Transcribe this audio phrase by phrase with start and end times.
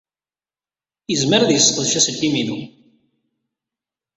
[1.11, 2.59] Yezmer ad yesseqdec aselkim-inu.